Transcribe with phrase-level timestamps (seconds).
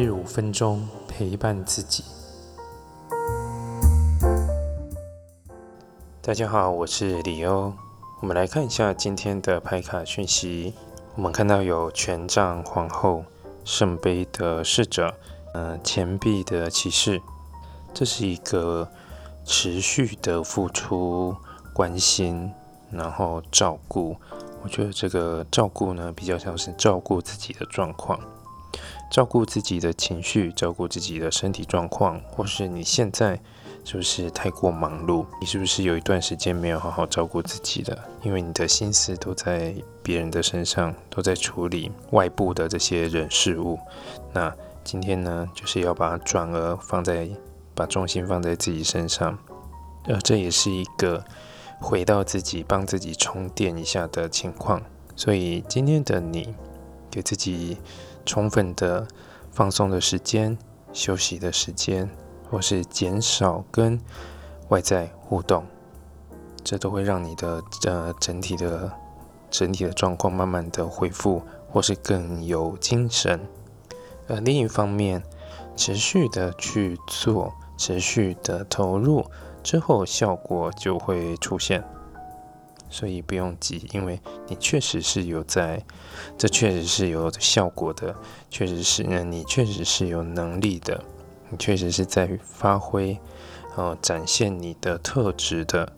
[0.00, 2.02] 日五分钟陪伴自己。
[6.22, 7.70] 大家好，我是李欧。
[8.22, 10.72] 我们来看一下今天的牌卡讯息。
[11.16, 13.26] 我们看到有权杖皇后、
[13.62, 15.14] 圣杯的侍者、
[15.52, 17.20] 嗯，钱币的骑士。
[17.92, 18.88] 这是一个
[19.44, 21.36] 持续的付出、
[21.74, 22.50] 关心，
[22.90, 24.16] 然后照顾。
[24.62, 28.18] 我觉得这个照顾呢，比较像是照顾自己的状况，
[29.10, 33.40] 照顾自己的情绪，照顾自己的身体状况，或是你现在
[33.84, 35.26] 是不是太过忙碌？
[35.40, 37.98] 你是不是有一段时间没有好好照顾自己的？
[38.22, 43.78] 因为你的心思都在别人的身上，都在处理外部的这些人事物。
[44.32, 47.28] 那今天呢，就是要把转而放在，
[47.74, 49.36] 把重心放在自己身上，
[50.04, 51.24] 呃，这也是一个。
[51.82, 54.82] 回到自己，帮自己充电一下的情况，
[55.16, 56.54] 所以今天的你，
[57.10, 57.78] 给自己
[58.24, 59.06] 充分的
[59.50, 60.56] 放松的时间、
[60.92, 62.08] 休息的时间，
[62.50, 64.00] 或是减少跟
[64.68, 65.64] 外在互动，
[66.62, 68.92] 这都会让你的呃整体的
[69.50, 73.40] 整体的状况慢慢的恢复，或是更有精神。
[74.28, 75.22] 呃，另一方面，
[75.76, 79.24] 持续的去做，持续的投入。
[79.62, 81.84] 之后效果就会出现，
[82.90, 85.82] 所以不用急，因为你确实是有在，
[86.36, 88.14] 这确实是有效果的，
[88.50, 91.02] 确实是，嗯，你确实是有能力的，
[91.48, 93.18] 你确实是在发挥，
[93.76, 95.90] 呃，展现你的特质的。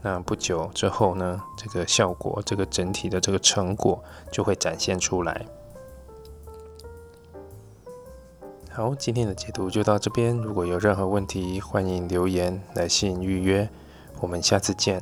[0.00, 5.44] 那不久之后呢，这个效果，这个整体的这个成果就会展现出来。
[8.70, 10.36] 好，今天的解读就到这边。
[10.36, 13.68] 如果有任何问题，欢迎留言、来信预约。
[14.20, 15.00] 我们下次见。